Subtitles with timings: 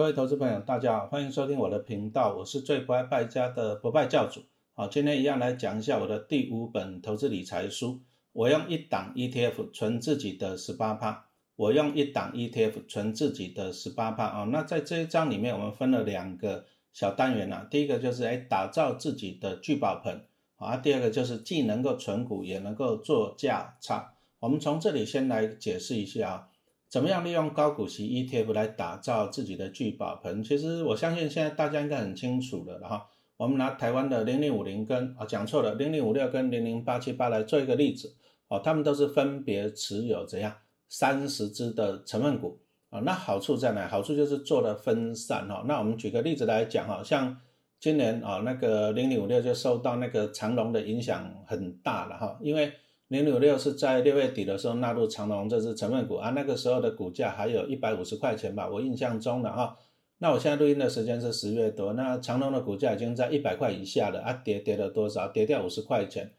[0.00, 4.40] 各位投资朋友，大家好，欢迎收听我的频道，我是最不爱败家的不败教主。
[4.72, 8.00] 好，今天一样来讲一下我的第五本投资理财书。
[8.32, 14.44] 我用一档 ETF 存自己的十八趴，我用一档 ETF 存自己的十八趴啊。
[14.44, 17.68] 那在这一章里面，我们分了两个小单元啊。
[17.70, 20.24] 第一个就是哎，打造自己的聚宝盆
[20.56, 20.78] 啊。
[20.78, 24.14] 第二个就是既能够存股，也能够做价差。
[24.38, 26.48] 我们从这里先来解释一下啊。
[26.90, 30.42] 怎么样利用高股息 ETF 来打造自己的聚宝盆？
[30.42, 33.06] 其实我相信现在大家应该很清楚的了哈。
[33.36, 38.12] 我们拿台湾的零零五零跟啊讲错了零零五六跟零零八七八来做一个例子
[38.48, 40.52] 哦，他们都是分别持有怎样
[40.88, 42.58] 三十只的成分股
[42.88, 42.98] 啊。
[42.98, 43.86] 那好处在哪？
[43.86, 45.64] 好处就是做了分散哈。
[45.68, 47.40] 那我们举个例子来讲哈，像
[47.78, 52.72] 今年啊那个零零五六就受到那个长龙的影响很大了哈，因为。
[53.10, 59.76] 零六六是在六月底的时候纳入长隆这支成分股啊，那个时候的股价还有一百五十块钱吧，我印象中的哈。
[60.18, 65.26] 那我现在录音的时间是十月多，那长隆的股价已经在一百块以下了啊，跌跌了多少？
[65.26, 66.30] 跌掉五十块钱。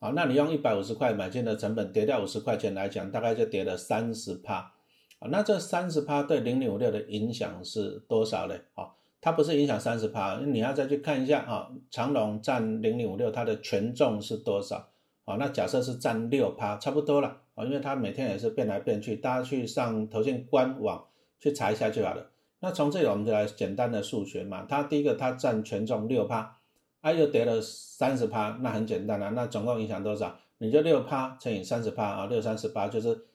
[0.00, 4.72] 好，那你用一百五十块买进的成本跌掉五十块钱来讲，大概就跌了三十趴。
[5.20, 8.56] 啊，那这三十趴对零零五六的影响是多少呢？
[8.74, 14.88] 啊，它不是影响三十趴，你要再去看一下啊，长隆占零零五六它的权重是多少？
[15.28, 21.06] 啊，那假设是占六趴，差不多了啊，因为它每天也是变来变去，大家去上投信官网
[21.38, 22.30] 去查一下就好了。
[22.60, 26.56] 那从这里我们就来简单的数学嘛，它第一个它占权重六趴，
[27.02, 30.34] 啊又跌了三十趴，那很简单了，那总共影响多少？
[30.56, 33.26] 你就六趴乘以三十趴啊，六三十八就是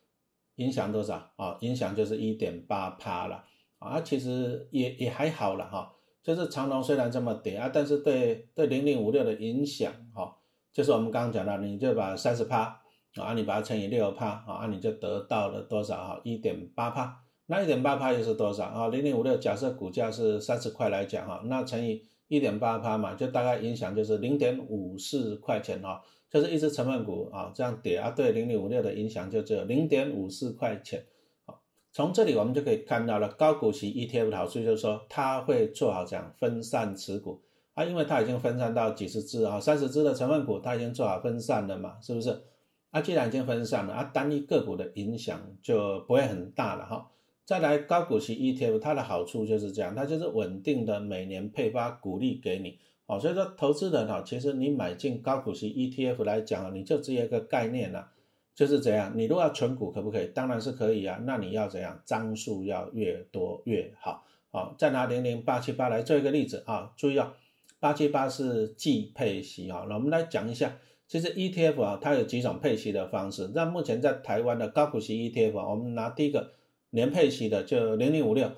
[0.56, 1.56] 影响多少啊？
[1.62, 3.44] 影响就是一点八趴了
[3.78, 10.38] 啊，其实也也还好了哈，就是长隆虽然这么跌啊，但是对对零零五六的影响哈。
[10.74, 12.82] 就是我们刚刚讲的，你就把三十趴
[13.16, 16.22] 啊，你把它乘以六趴啊，你就得到了多少哈？
[16.24, 17.20] 一点八趴。
[17.46, 18.88] 那一点八趴又是多少啊？
[18.88, 26.02] 零点五六，假设股价是三十块来讲哈，那乘以一点八趴嘛，就大概影响就是零点五四块钱哈。
[26.32, 31.06] 就是一只成分股啊这样跌啊，对零点五六的影响就只有零点五四块钱。
[31.46, 31.62] 好，
[31.92, 37.44] 从这里我们就可以看到了高股息 ETF 的好处，就是说它会做好这样分散持股。
[37.74, 42.44] 啊，因为它已经分散到几十只啊，三十只的成分股，它已经做好分散了嘛，是不是？
[42.92, 47.10] 啊，既然已经分散了，啊，单一个股的影响就不会很大了哈。
[47.46, 58.12] 再来高股息 ETF，它的好处就是这样，它就是稳定的每年配发股利给你，哦，所以说投资人哈，其实你买进高股息 ETF 来讲你就只有一个概念了，
[58.54, 60.28] 就是怎样，你如果要存股可不可以？
[60.28, 62.00] 当然是可以啊，那你要怎样？
[62.06, 67.34] 张数要越多越好，好，再拿零零八七八来做一个例子啊，注意啊。
[67.84, 73.52] 八七八是季配息啊，那我们来讲一下，其实 ETF 啊，它有几种配息的方式。
[73.54, 76.54] 那目前在台湾的高股息 ETF 啊，我们拿第一个
[76.92, 78.50] 年配息的，就零零五六，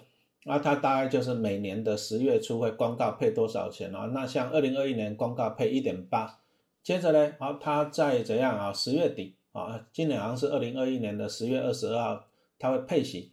[0.44, 4.12] 那它大概就是每年的十月初会公告配多少钱啊？
[4.14, 6.41] 那像二零二一年公告配一点八，
[6.84, 8.72] 接着呢，好，它在怎样啊？
[8.72, 12.28] 十月底啊，今年好像是二零二一年的十月二十二号，
[12.59, 13.31] 它会配息。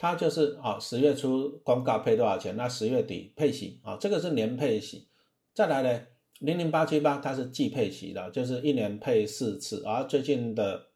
[0.00, 5.08] 它就是啊，十月初公告配多少钱，那十月底配息啊，这个是年配息。
[5.52, 6.06] 再来呢，
[6.38, 10.86] 零零八七八它是季配息的，就是一年配四次，而最近的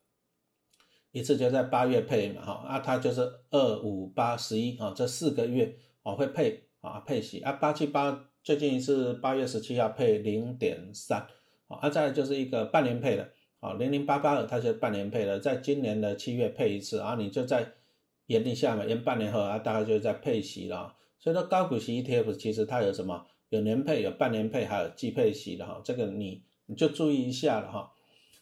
[1.10, 11.26] 一次就在八月配嘛，哈啊，它就是二五八十一啊，这四个月啊会配啊配息啊，八七八最近一次八月十七号配零点三
[11.66, 17.72] 啊，再就是一个半年配的啊，零零八八二它是半年配的，在今年的七月配一次啊，你就在。
[18.26, 20.94] 延一下嘛，延半年后啊，大概就是在配息了。
[21.18, 23.26] 所以说高股息 ETF 其实它有什么？
[23.48, 25.80] 有年配、有半年配，还有季配息的哈。
[25.84, 27.92] 这个你你就注意一下了哈。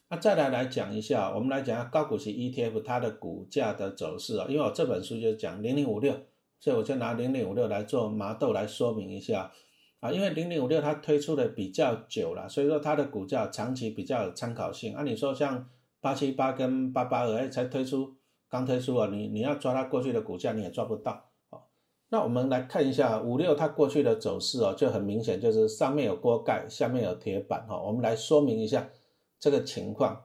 [0.09, 4.47] 那再来来讲一下，我们来讲下高股息 ETF 它的股价的走势啊。
[4.49, 6.15] 因为我这本书就讲零零五六，
[6.61, 9.51] 所以我就拿零零五六来做麻豆来说明一下
[9.99, 10.13] 啊。
[10.13, 14.95] 因为零零五六它推出的比较久了，所以说它的股价长期比较有参考性。
[14.95, 15.69] 按你说像
[16.01, 18.20] 八七八跟八八二才推出。
[18.50, 21.63] 刚推出啊，你你要抓它过去的股价，你也抓不到哦。
[22.09, 27.80] 那我们来看一下五六它过去的走势哦，就很明显，就是上面有锅盖，下面有铁板哈。
[27.80, 28.91] 我们来说明一下
[29.39, 30.25] 这个情况。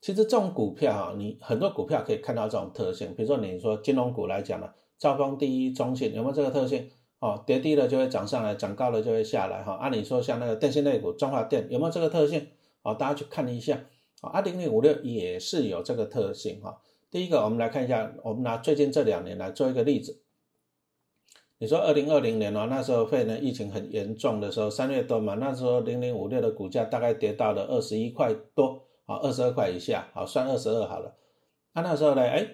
[0.00, 6.88] 其实这种股票哈，你很多股票可以看到这种特性，比如说你说金融股来讲呢，兆丰第一、中信有没有这个特性？
[7.20, 9.72] 哦，跌低了就会涨上来，涨高了就会下来哈。
[9.76, 12.46] 按理说像那个电信类股，中华电有没有这个特性？
[12.82, 13.82] 哦，大家去看一下。
[14.20, 16.78] 啊，二零零五六也是有这个特性哈。
[17.14, 20.20] 第一个，我们来看一下，我们拿最近这两年来做一个例子。
[21.58, 31.14] 你说二零二零年哦，那时候肺炎疫情很严重的时候，三月多嘛，那时候零零五六的股价大概跌到了二十一块多啊，二十二块以下，好算二十二好了。
[31.74, 32.44] 那那时候呢，哎，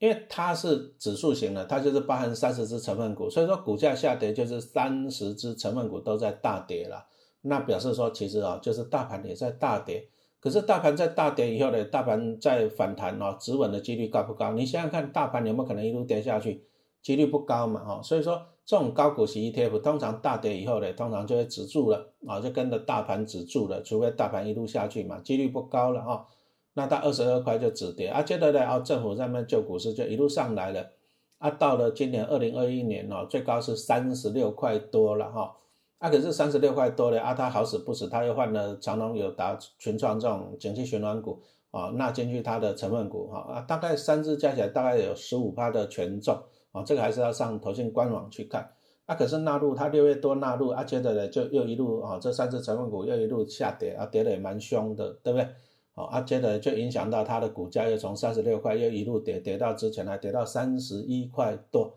[0.00, 7.06] 因为它是指数型的，它就是包含三十只成分股，所以说股价下跌就是三十只成分股都在大跌了。
[7.42, 10.08] 那表示说，其实啊，就是大盘也在大跌。
[10.42, 14.50] 可是大盘在大跌以后呢，大盘在反弹哦，止稳的几率高不高？
[14.54, 16.64] 你想想看，大盘有没有可能一路跌下去？
[17.00, 18.02] 几率不高嘛，哈。
[18.02, 26.26] 所以说，这种高股息 ETF 通常大跌以后呢，通常就会止住了啊，就跟着大盘止住了，除非大盘一路下去嘛，几率不高了哈。
[26.74, 30.90] 那到二十二块就止跌啊，接着呢，哦，政府在那救股市就一路上来了
[31.38, 35.54] 啊，到了今年二零二一年哦，最高是三十六块多了哈。
[36.02, 41.40] 啊，可是三十六块多的啊，他好死不死，他又换了长隆、友达、群创这种景气循环股
[41.70, 46.36] 啊，纳进去它的成分股哈啊，大概三只加起来大概有十五趴的权重
[46.72, 48.68] 啊，这个还是要上投信官网去看。
[49.06, 55.46] 啊，可是纳入它六月多纳入啊，接着呢就又一路啊，这三只成分股又一路下跌啊，跌的也蛮凶的，对不对？
[55.94, 61.94] 好，啊，接着就影响到它的股价又从三十六块又一路跌跌到之前还跌到三十一块多。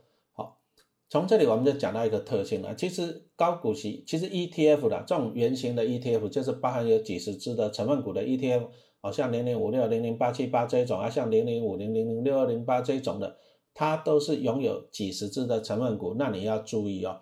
[1.07, 8.68] 从这里我们就讲到一个特性了，其实高股息，其实 ETF 的这种圆形的 ETF 就是包含有几十只的成分股的 ETF，
[9.02, 13.38] 好像零零五六、零零八七八这种啊，像零零五零、零零六二零八这种的，
[13.75, 16.16] 它都是拥有几十只的成分股。
[16.18, 17.22] 那你要注意哦，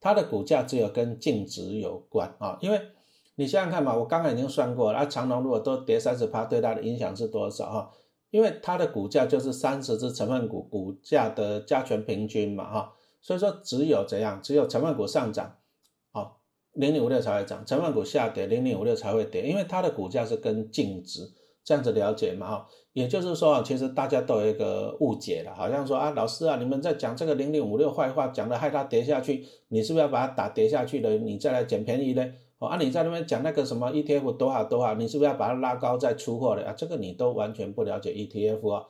[0.00, 2.80] 它的股价只有跟净值有关啊，因为
[3.34, 7.90] 你想想看嘛，我刚刚已经算过了，啊，长隆如果都跌三十趴，对它的影响是多少哈？
[8.30, 12.92] 因为它的股价就是三十只成分股股价的加权平均嘛哈。
[13.24, 15.56] 所以说，只有怎样，只有成分股上涨，
[16.12, 16.42] 好，
[16.74, 21.32] 零零五六才会涨；成分股下跌，零零五六才会跌，因为它的股价是跟净值
[21.64, 22.66] 这样子了解嘛，哈。
[22.92, 32.24] 也就是说，其实大家都有一个误解了，好像说啊，老师啊，你们在讲这个零零五六坏话，讲的害它跌下去，你是不是要把它打跌下去的，你再来捡便宜呢？
[32.58, 36.74] 哦，啊，你在那边讲那个什么 ETF 多好多好，你是不是要把它拉高再出货的啊？
[36.76, 38.84] 这个你都完全不了解 ETF 啊。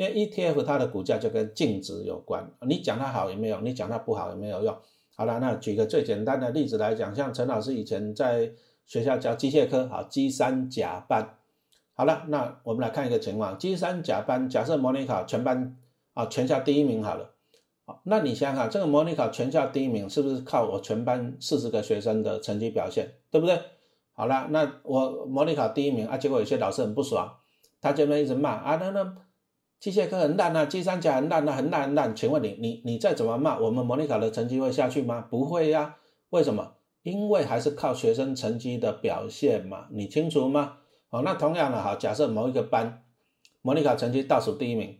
[0.00, 4.74] 因为 ETF 它的股价就跟净值有关，你讲它好也没有，你讲它不好也没有用。
[5.14, 8.50] 好了，那举个最简单的例子来讲，像陈老师以前在
[8.86, 11.36] 学校教机械科，好，机三甲班。
[11.92, 15.76] 好了，那我们来看一个情况，机三甲班，假设模拟考全班
[16.14, 17.34] 啊全校第一名好了，
[17.84, 23.60] 好，那你想想看，这个模拟考全校第一名是不是靠我全班四十个学生的成绩表现，对不对？
[24.14, 27.36] 好了，那我模拟考第一名啊，结果有些老师很不爽，
[27.82, 29.14] 他这边一直骂啊，那那。
[29.80, 32.14] 机械科很烂啊，机三甲很烂啊，很烂很烂。
[32.14, 35.26] 请问你，你你再怎么骂，我们模拟考的成绩会下去吗？
[35.30, 35.96] 不会呀。
[36.28, 36.74] 为什么？
[37.02, 39.86] 因为还是靠学生成绩的表现嘛。
[39.90, 40.76] 你清楚吗？
[41.08, 43.04] 好，那同样的哈，假设某一个班
[43.62, 44.98] 模拟考成绩倒数第一名，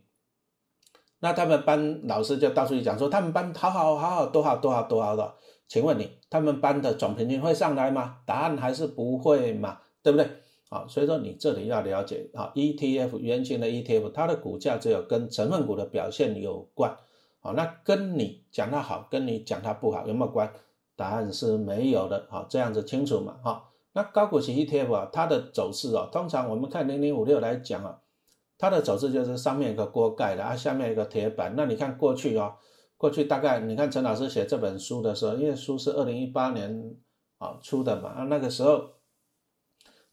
[1.21, 5.35] 那他们班老师就到处去讲说，他们班好好好好多好多好多好的。
[5.69, 8.17] 请问你，他们班的总平均会上来吗？
[8.25, 10.27] 答案还是不会嘛，对不对？
[10.71, 16.97] 啊，所以说你这里要了解啊，ETF 原形的 ETF，它的股价只有跟成分股的表现有关，
[17.41, 20.53] 啊，那跟你讲它好，跟你讲它不好有没有关？
[20.95, 23.41] 答案是没有的，好，这样子清楚嘛？
[23.43, 27.99] 好，那高股息 ETF 啊，它的走势啊，通常我们看零零五六来讲啊，
[28.57, 31.55] 它的走势就是上面一个锅盖的啊，下面一个铁板。
[31.57, 32.55] 那你看过去啊，
[32.97, 36.95] 过去大概你看陈老师写这本书的时候，因为书是二零一八年
[37.39, 39.00] 啊出的嘛，啊那个时候。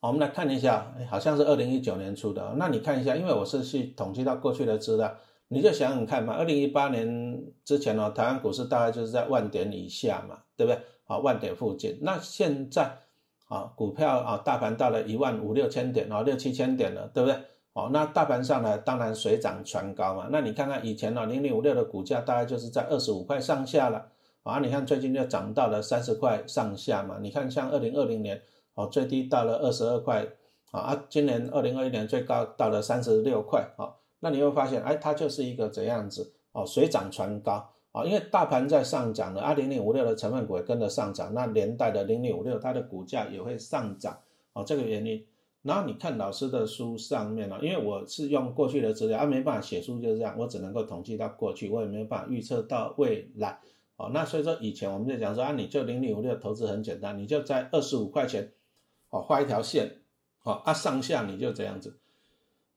[0.08, 2.54] 我们来看一下，好像是二零一九年出的。
[2.56, 5.14] 那你看一下，因为我是去统计到过去的资料，
[5.50, 6.34] 你就想想看嘛。
[6.34, 10.82] 二零一八年之前呢，台湾股市大概就是在万点以下嘛，对不对？
[11.08, 12.00] 啊，万点附近。
[12.02, 12.90] 那现在
[13.50, 17.38] 啊，股票啊，大盘到了一万五六千点啊，六七千点了，对不对？
[17.74, 20.30] 哦，那大盘上呢，当然水涨船高嘛。
[20.32, 24.08] 那你看看以前呢，零零五六的股价大概就是在二十五块上下了，
[24.44, 27.18] 啊，你看最近就涨到了三十块上下嘛。
[27.22, 28.42] 你看像二零二零年。
[28.78, 30.24] 哦，最低到了二十二块，
[30.70, 44.16] 啊啊，今年二零二一年最高到了三十六块，啊，那你会发现，哎，它就是一个怎样子，哦，水涨船高，啊，因为大盘在上涨了，啊，零零五六的成分股也跟着上涨，那连带的零零五六它的股价也会上涨，
[44.54, 45.26] 哦，这个原因。
[45.64, 53.60] 然后你看老师的书上面呢，因为我是用过去的资料，啊，没办法写书就是这样，我只能够统计到过去，我也没办法预测到未来，
[53.96, 58.52] 哦，那所以说以前我们就讲说，啊，你就零零五六投资很简单，你就在二十五块钱。
[59.10, 60.02] 哦，画一条线，
[60.40, 62.00] 好啊，上下你就这样子，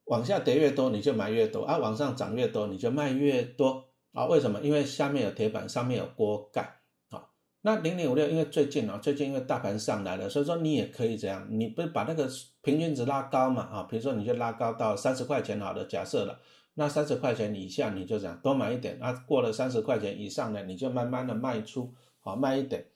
[0.05, 4.27] 往下跌越多你就买越多啊，往上涨越多你就卖越多啊。
[4.27, 4.61] 为什么？
[4.61, 7.29] 因为下面有铁板，上面有锅盖啊。
[7.63, 12.29] 那零零五六，因为最近啊，最近因为大盘上来了，所以说你也可以这样，你不是把那个
[12.63, 13.83] 平均值拉高嘛啊？
[13.91, 16.41] 比如说你就拉高到三十块钱好的假设了，
[16.75, 22.87] 那三十块钱以下你就这样多买一点啊，过了三十块钱以上呢，你就慢慢的卖出，好卖一点。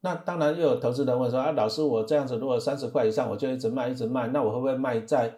[0.00, 5.34] 那当然又有投资人问说啊，老师，我这样子如果三十块以上，我就一直卖一直卖，那我会不会卖在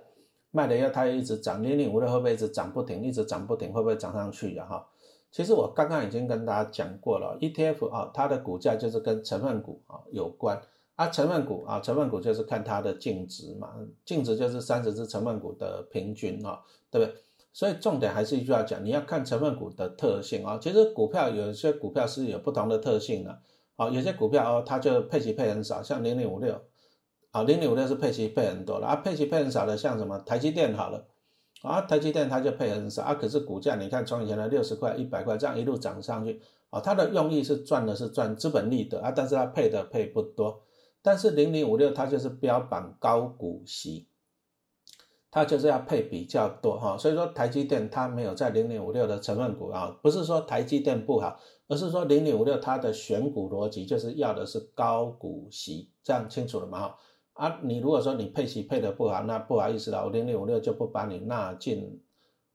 [0.51, 4.65] 卖了以后它又一直涨，零零五六会不会一直涨不停，一直涨不停，会不会涨上去呀？
[4.65, 4.87] 哈，
[5.31, 10.61] 其实我刚刚已经跟大家讲过了，ETF 啊，它的股价就是跟成分股啊有关。
[10.95, 13.71] 啊，成分股啊，成分股就是看它的净值嘛，
[14.05, 17.17] 净值就是三十只成分股的平均啊，对不对？
[17.51, 20.59] 所以重点还是一句话讲，你要看成分股的特性啊。
[20.61, 23.39] 其实股票有些股票是有不同的特性的，啊，
[23.91, 26.61] 有些股票哦，它就配息配很少，像零零五六，
[27.31, 31.07] 啊，零零五六是配息配很多了啊，配息配很少的，像什么台积电好了，
[31.63, 40.63] 啊，台积电它就配很少啊，可是股价你看从以前的六十块、一百块这样一路涨上去，啊，它的用意是赚的是赚资本利得啊，但是它配的配不多。
[41.05, 44.07] 但是零零五六它就是标榜高股息，
[45.33, 51.41] 它就是要配比较多哈，所以说台积电它没有在零零五六的成分股啊，不是说台积电不好，
[51.73, 56.95] 而是说零零五六它的选股逻辑就是要的是高股息，这样清楚了吗？
[57.33, 62.03] 啊，你如果说你配息配的不好，那不好意思了，我零零五六就不把你纳进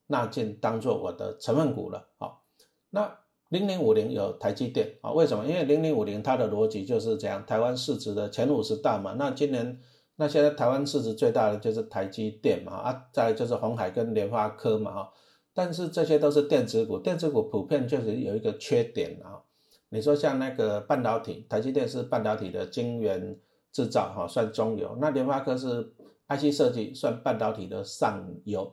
[0.05, 2.43] 纳进当做我的成分股了，好，
[2.91, 3.17] 那。
[3.50, 5.09] 零零五零有台积电啊？
[5.13, 5.45] 为什么？
[5.45, 9.15] 因为零零五零它的逻辑就是这样，台湾市值的前五十大嘛。
[9.17, 9.79] 那今年，
[10.17, 15.09] 那现在台湾市值最大的就是台积电嘛啊，再就是红海跟联发科嘛啊。
[15.57, 19.41] 但是这些都是电子股，电子股普遍确实有一个缺点啊。
[19.89, 23.35] 你说像那个半导体，台积电是半导体的晶圆
[23.71, 24.95] 制造哈，算中游。
[25.01, 25.91] 那联发科是
[26.27, 28.71] IC 设计，算半导体的上游，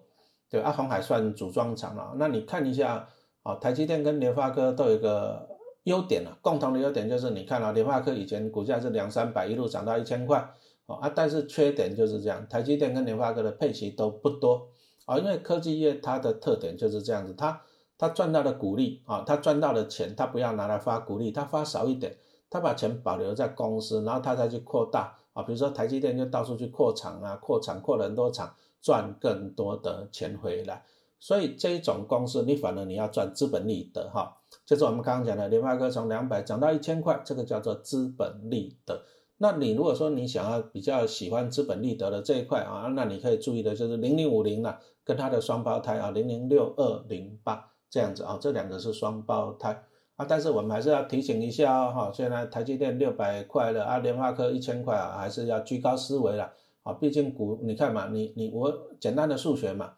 [0.50, 2.12] 对啊，红海算组装厂啊。
[2.18, 3.08] 那你看一下。
[3.44, 5.46] 啊，台积电跟联发科都有一个
[5.82, 10.38] 优点啊，共同的优点就是你看啊，联发科以前股价是两三百，一路涨到一千块，
[10.86, 14.66] 啊，但是缺点就是这样，台积电跟联发科的配息都不多
[15.04, 17.62] 啊，因为科技业它的特点就是这样子，它
[17.96, 22.16] 它赚到的股利啊，它赚到的钱，它不要拿来发股利，它发少一点，
[22.50, 30.84] 它把钱保留在公司，然后它再去扩大啊，比如说台积电就到处去扩厂啊，扩厂扩了很多厂，赚更多的钱回来。
[31.20, 39.04] 所以这一种公司，你反而你要赚资本利得哈，就是我们刚刚讲的联发科从两百涨到一千块，这个叫做资本利得。
[39.38, 49.84] 那你如果说你想要比较喜欢资本利得的这一块啊，那你可以注意的就是零零五零啊，跟它的双胞胎啊，零零六二零八这样子啊，这两个是双胞胎
[50.16, 50.26] 啊。
[50.28, 59.94] 但是我们还是要提醒一下哦，哈，现在台积电六百块了啊，联发科一千块啊，还是要居高思维了啊，毕竟股你看嘛，你你我简单的数学嘛。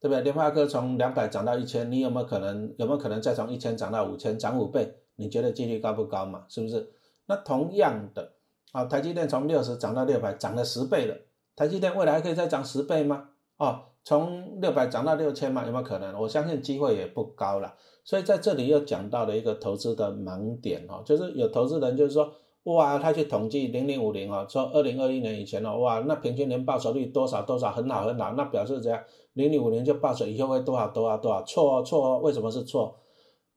[0.00, 0.22] 对不对？
[0.22, 2.72] 联发科从两百涨到一千，你有没有可能？
[2.78, 4.94] 有没有可能再从一千涨到五千，涨五倍？
[5.16, 6.44] 你觉得几率高不高嘛？
[6.48, 6.88] 是不是？
[7.26, 8.34] 那同样的，
[8.70, 11.16] 啊，台积电从六十涨到六百，涨了十倍了。
[11.56, 13.30] 台积电未来还可以再涨十倍吗？
[13.56, 16.18] 哦，从六百涨到六千嘛，有没有可能？
[16.18, 17.74] 我相信机会也不高了。
[18.04, 22.32] 所以在这里又讲到了一个投资的盲点哦，就是有投资人就是说。
[22.64, 29.02] 哇，他去统计零零五零哦，说二零二一年以前哦，哇，那平均年报酬率多少多少，很好很好，那表示怎样？
[29.32, 31.42] 零零五零就报酬以后会多少多少多少？
[31.44, 32.94] 错哦错哦，为什么是错？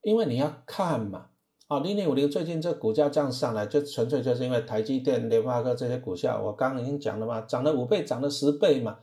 [0.02, 1.26] 因为你要看嘛，
[1.68, 9.00] 啊，零零五零最近这股价这样上来，就纯粹就是因为台积电、联发科这些股票，我刚刚已经讲了嘛，涨了五倍，涨了十倍嘛，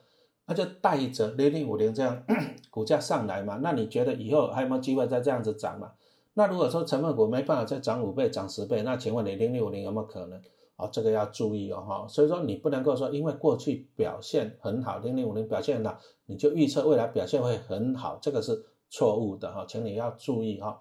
[0.48, 2.24] 那就带着零零五零这样
[2.70, 5.92] 股价上来嘛，那你觉得以后还有没有机会再这样子涨嘛？
[6.32, 10.40] 那如果说成分股没办法再涨五倍、涨十倍，那请问你零零五零有没有可能？
[10.76, 12.06] 哦，这个要注意哦，哈。
[12.08, 20.80] 所以说你不能够说，因为过去表现很好，零零五零表现很好，你就预测未来表现会很好，这个是错误的哈，请你要注意哈。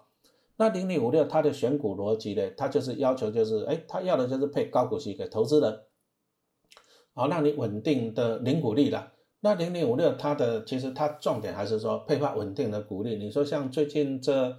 [0.56, 5.82] 那零零五六它的选股逻辑呢，它就是要求就是，哎，它要的就是配高股息给投资人，
[7.12, 9.12] 好，让你稳定的零股利了。
[9.40, 13.16] 那零零五六它的其实它重点还是说配发稳定的股利。
[13.16, 14.56] 你说像最近这。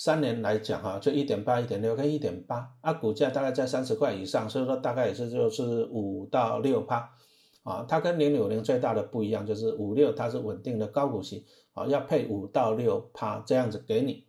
[0.00, 7.10] 三年来讲哈，就一点八、一点六跟一点八，啊，股价大概在三十块以上，所以说大概也是就是五到六趴，
[7.64, 14.24] 啊，它跟零六零最大的不一样就是五六它是稳定的高股息，啊，要配五到六趴这样子给你，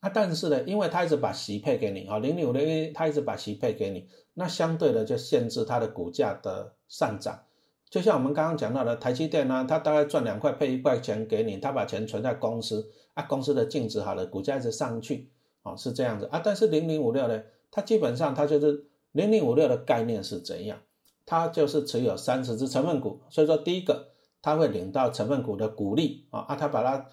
[0.00, 7.45] 啊，但是呢，因为它一直把息配给你，啊，零六零它一直把息配给你，那相对的就限制它的股价的上涨。
[7.88, 15.30] 就像我们刚刚讲到的台积电呢，它大概赚两块配一块钱给你，它把钱存在公司啊，公司的净值好了，股价一直上去，
[15.62, 16.42] 哦，是这样子啊。
[16.44, 20.78] 但是零零五六呢，它基本上它就是零零五六的概念是怎样？
[21.24, 24.08] 它就是持有三十只成分股，所以说第一个
[24.42, 27.06] 它会领到成分股的股利啊，啊，它把它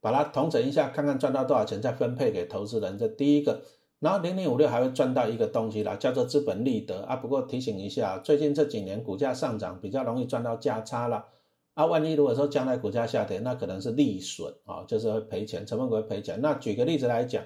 [0.00, 3.62] 把它统整一下，看看赚到多少钱再分配给投资人，这第一个。
[4.00, 7.16] 然后零零五六还会赚到一个东西啦，叫做资本利得啊。
[7.16, 11.26] 不过提醒一下，最近这几年股价上涨，比较容易赚到价差了
[11.74, 11.84] 啊。
[11.84, 16.40] 万一如果说将来股价下跌，那可能是利损啊，就是会赔钱，成分股会赔钱。
[16.40, 17.44] 那举个例子来讲，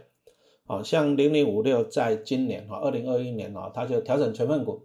[0.65, 4.85] 好像零零五六在今年哈，二零二一年哦，它就调整成分股，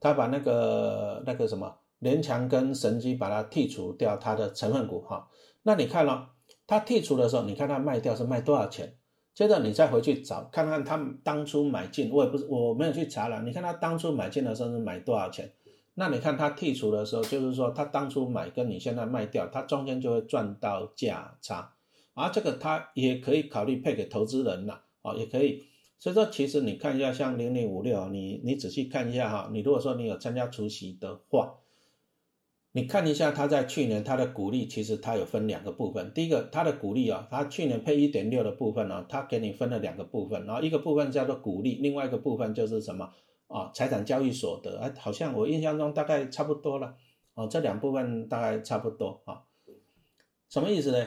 [0.00, 5.28] 它把那个那个什么联强跟神机把它剔除掉它的成分股哈，
[5.62, 6.30] 那你看了，
[6.66, 8.96] 它剔除的时候，你看它卖掉是卖多少钱？
[9.36, 15.52] 接着你再回去找看看他当初买进，我也不是我没有去查了，你看他当初买进的时候是买多少钱？
[15.92, 21.74] 那你看他剔除的时候，就是说他当初买跟你现在卖掉，他中间就会赚到价差，
[22.14, 25.64] 而这个他也可以考虑配给投资人了，哦，也可以。
[25.98, 31.56] 所以说，其实你看一下像零零五六，你你仔细看一下哈，你如果说你有参加除息的话。
[32.76, 36.12] 你看一下，他在去年他的股利，其实它有分两个部分。
[36.12, 43.10] 第一个，它的股利啊，它去年配一点六的部分呢，它给你分了两个部分，然后一个部分叫做股利，另外一个部分就是什么
[43.46, 43.70] 啊？
[43.72, 46.94] 财产交易所得，哎，好像我印象中大概差不多了，
[47.32, 49.44] 哦，这两部分大概差不多啊。
[50.50, 51.06] 什么意思呢？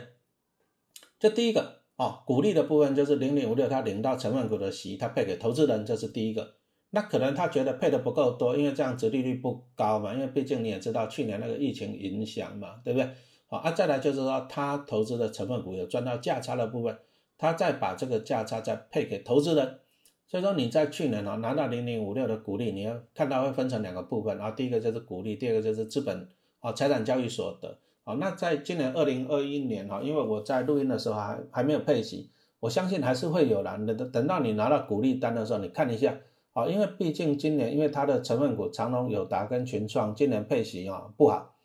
[1.19, 6.55] 这第一个啊，股利的部分就是零零五六，它领到成分股的息，它配给投资人，这是第一个。
[6.91, 13.07] 那可能他觉得配的不够多，因为这样子利率不高嘛，因为毕竟你也知道去年那个疫情影响嘛，对不对？
[13.47, 16.97] 好啊，再来就是说他投资的成分股有赚到价差的部分，
[17.37, 19.79] 他再把这个价差再配给投资人，
[20.25, 26.27] 所以说你在去年啊拿到零零五六的股利，你要看到会分成两个部分，然后第一个就是股利，第二个就是资本
[26.59, 27.77] 啊财产交易所得。
[28.03, 33.77] 好，那在今年二零二一年哈，因为我在录音的时候还还没有配息，我相信还是会有啦。
[33.77, 36.17] 等等到你拿到股利单的时候，你看一下。
[36.59, 41.55] 啊，因为毕竟今年，因为它的成分股长隆、友达跟群创今年配息啊不好，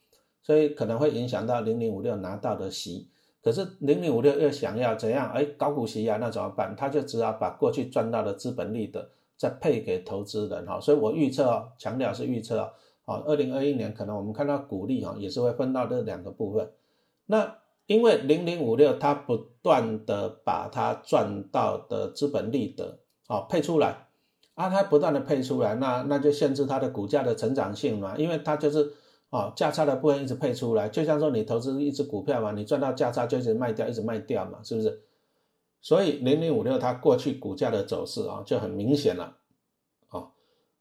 [0.43, 3.09] 所以可能会影响到零零五六拿到的息。
[3.43, 5.31] 可是零零五六又想要怎样？
[5.33, 6.75] 哎，高股息啊，那怎么办？
[6.75, 10.81] 他就只好把过去赚到的资本利得再配给投资人哈。
[10.81, 12.71] 所以我预测哦，强调是预测哦，
[13.05, 16.71] 好，二零二一年可能我们看到股利哈也是会分到这两个部分。
[17.27, 24.04] 那因为零零五六它不断的把它赚到的资本利得好配出来。
[24.55, 28.93] 啊，它不断的配出来，那那就限制它的股价的成长性嘛，因为它就是
[29.31, 35.03] 哦价差的部分一直配出来，就像说你投资一只股票嘛，你赚到价差就一直卖掉，一直卖掉嘛，是不是？
[35.81, 39.37] 所以零零五六它过去股价的走势啊就很明显了，
[40.11, 40.31] 哦，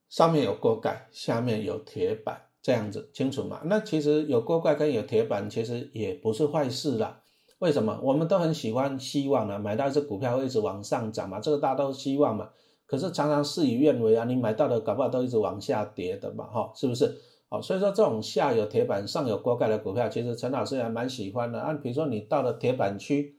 [0.07, 3.61] 上面有锅盖，下面有铁板，这样子清楚吗？
[3.65, 7.21] 那其实有锅盖跟有铁板其实也不是坏事啦。
[7.57, 7.99] 为什么？
[8.03, 12.49] 我们都很喜欢希望呢，买到一只股票会一直往上涨嘛，这个大家都希望嘛。
[12.85, 17.17] 可是常常事与愿违啊，你买到的搞不好都一直往下跌的嘛，哈，是不是？
[17.49, 21.73] 好，所以说这种下有铁板、上有锅盖的股票，其实陈老师还蛮喜欢的啊。
[21.73, 23.37] 比如说你到了铁板区，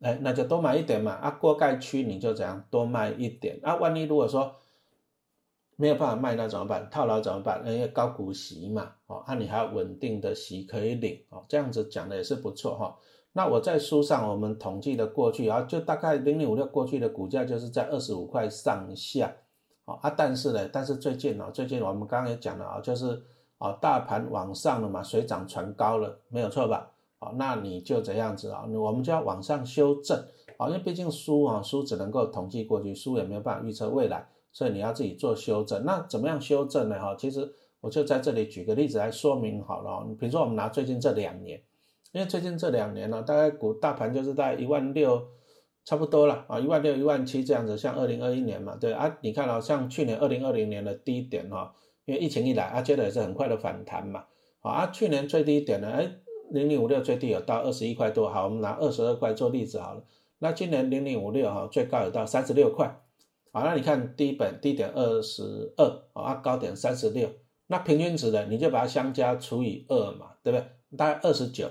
[0.00, 1.12] 哎，那就多买一点嘛。
[1.12, 3.76] 啊，锅盖区你就怎样多卖一点啊。
[3.76, 4.54] 万一如果说
[5.76, 6.88] 没有办法卖，那怎么办？
[6.90, 7.62] 套牢怎么办？
[7.66, 12.96] 因为高股息嘛，哦，那你还有稳定的息可以领，哦，这样子讲的也是不错哈。
[13.32, 19.32] 那我在书上我们统计的过去啊，就大概零零五六过去的股价就是在二十五块上下，
[19.84, 23.22] 啊啊，但是呢，但是最近啊，最近我们刚刚也讲了啊，就是
[23.58, 26.90] 啊，大盘往上了嘛，水涨船高了，没有错吧？
[27.20, 30.18] 啊，那你就这样子啊，我们就要往上修正
[30.56, 35.84] 啊，因为毕竟书啊，书只能够统计过去，书也没有办法预测未来，所以你要自己做修正。
[35.84, 36.98] 那怎么样修正呢？
[36.98, 37.48] 哈，其实
[37.80, 41.62] 我就在这里举个例子来说明好了，比如说我们拿最近这两年。
[42.12, 45.28] 因为最近这两年呢，大概股大盘就是在一万六，
[45.84, 47.78] 差不多了啊，一万六、一万七这样子。
[47.78, 51.72] 像二零二一年嘛，对啊，你看啊，像去年二零二零年的低点哈，
[52.06, 54.24] 因为疫情一来，啊，接着也是很快的反弹嘛，
[54.60, 56.10] 啊，去年最低点呢，哎，
[56.50, 60.02] 零零五六最低有到二十一块多，好，我们拿二十二块做例子好了。
[60.40, 63.00] 那今年零零五六哈，最高有到三十六块，
[63.52, 67.30] 好，那你看低本低点二十二，啊，高点三十六，
[67.68, 70.66] 那平均值呢，你就把它相加除以二嘛，对不对？
[70.96, 71.68] 大概二十九。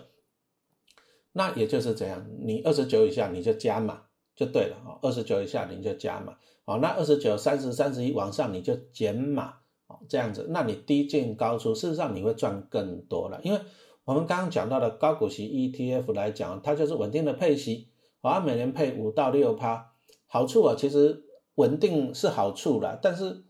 [1.33, 4.01] 那也就是这样，你二十九以下你就加码
[4.35, 9.55] 就对了啊，二十九以下你就加码，好，那二十九、三十、三十一往上你就减码，
[9.87, 13.59] 哦，这样子，那你低进高出，事实上你会赚更多了，因为
[14.05, 17.89] 我们刚刚讲到的高股息 ETF 来讲，它就是稳定的配息，
[18.21, 19.91] 啊，每年配五到六趴，
[20.25, 21.23] 好处啊，其实
[21.55, 23.43] 稳定是好处啦，但是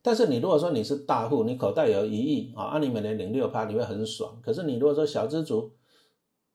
[0.00, 5.72] 但是你如果说你是大户，你口袋有一亿啊，按你每年领六趴，你会很爽，可是你如果说小资族，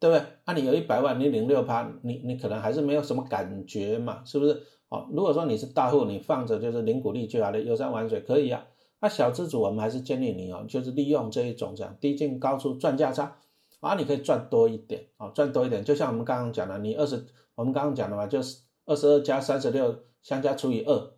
[0.03, 0.25] 对不对？
[0.43, 4.61] 啊，你有一百万，你领六趴，你你可能还是没有什么感觉嘛，是不是？
[4.89, 8.65] 哦，如果说你是大户，你放着就是领股利就好了，游山玩水可以啊。
[8.99, 13.37] 那小资主，我们还是建议你哦，就是利用这一种这样低进高出赚价差，
[13.79, 15.81] 啊，你可以赚多一点啊，赚多一点。
[15.85, 21.13] 就像我们刚刚讲的，你二十，我们刚刚讲的嘛，就是二十二加三十六相加除以二。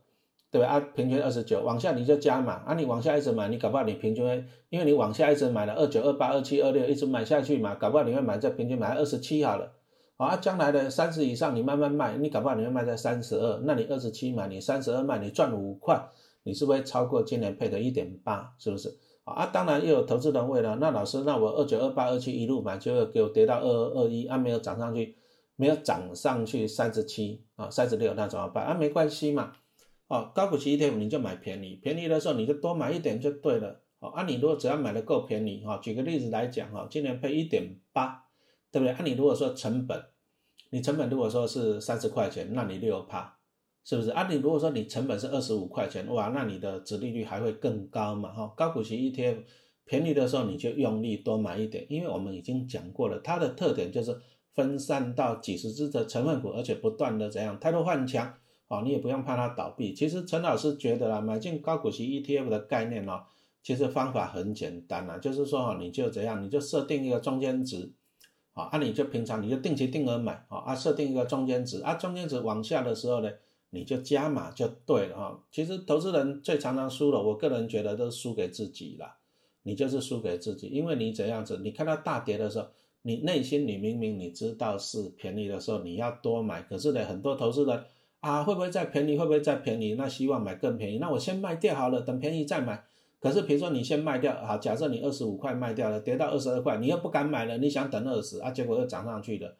[0.51, 0.67] 对吧？
[0.67, 2.63] 啊，平均二十九，往下你就加嘛。
[2.65, 4.25] 啊，你往下一直买，你搞不好你平均，
[4.69, 9.73] 因为你往下一直买了二九、二八、二七、二六，一直买下去嘛，搞不好你会买在平均买二十七好了。
[10.17, 16.09] 啊，将来的三十以上你慢慢卖，你搞不好你会卖在三十二，那你二十七买，你三十二卖，你赚五块，
[16.43, 18.53] 你是不是超过今年配的一点八？
[18.57, 18.97] 是不是？
[19.25, 25.17] 啊，当然又有投资人问了，那老师，那我二九二八二七一路买，就给我跌到二二二一，啊，没有涨上去，
[25.55, 28.63] 没有涨上去三十七啊，三十六，那怎么办？
[28.63, 29.51] 啊，没关系嘛，
[30.15, 38.25] 哦，高股息 ETF 你就买便宜，便宜的时候你就多买一点就对了，哦，啊，你如果只要买的够便宜，哈，举个例子来讲，哈，今年配一点八，
[38.71, 38.93] 对不对？
[38.93, 40.01] 啊，你如果说成本，
[40.69, 43.33] 你成本如果说是三十块钱，那你六趴。
[43.87, 44.27] 是不是啊？
[44.27, 48.33] 你如果说你成本是二十五块钱，哇，那你的值利率还会更高嘛？
[48.33, 49.43] 哈，高股息 ETF
[49.85, 54.19] 便宜的时候你就用力多买一点，因为我们已经讲过了，它的特点就是
[54.55, 58.33] 分散到几十只的成分股，而且不断的怎样，态度换强，
[58.67, 59.93] 哦，你也不用怕它倒闭。
[59.93, 63.23] 其实陈老师觉得啦，买进高股息 ETF 的概念哦，
[63.61, 67.91] 其实方法很简单啊，就是说哈，你就怎样，你就设定一个中间值，
[68.53, 73.31] 啊，啊，你就平常你就定期定额买，啊，啊，设定一个中间值，啊，中间值往下的时候呢？
[73.71, 75.43] 你就加码就对了哈。
[75.51, 79.17] 其实投资人最常常输了，我个人觉得都是输给自己了。
[79.63, 82.67] 你就是输给自己，因为你怎样子，你看到大跌的时候，
[83.01, 86.61] 你内心你明明你知道是便宜的时候，你要多买。
[86.61, 87.83] 可是呢，很多投资人
[88.25, 89.15] 啊，会不会再便宜？
[89.15, 89.93] 会不会再便宜？
[89.93, 92.83] 那希望买更便宜，那我先卖掉好了，等便宜再买。
[93.19, 99.55] 可是比如说你先卖掉啊，假设你二十五块卖掉了，跌到二十二块，你又不敢买了，你想等二十啊，结果又涨上去了，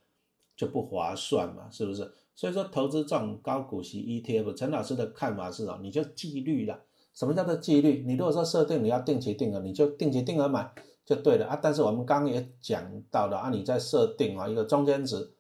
[0.57, 2.11] 就不划算嘛，是不是？
[2.33, 6.79] 所以说，投资这种高股息 ETF，陈老师的看法是哦，你就纪律了。
[7.13, 8.03] 什么叫做纪律？
[8.07, 10.71] 你如果说设定你要定期定额，你就定期定额买
[11.05, 11.59] 就对了啊。
[11.61, 15.34] 但是我们刚刚也讲到了啊，你在设定啊一个中间值，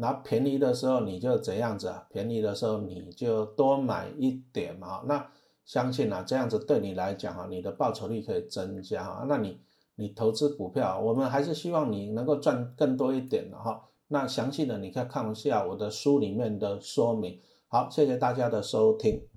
[0.00, 2.06] 那便宜的时候你就怎样子啊？
[2.08, 5.02] 便宜的时候你就多买一点嘛。
[5.06, 5.28] 那
[5.64, 9.26] 相信啊，这样子对你来讲啊，你的报酬率可以增加啊。
[9.28, 9.60] 那你
[9.96, 13.82] 你投资股票，我们还是希望你能够赚更多一点的哈。
[14.06, 17.38] 那详细的你可以看一下我的书里面的说明。
[17.66, 19.27] 好，谢谢大家的收听。